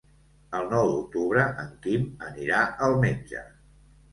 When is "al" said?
2.87-2.99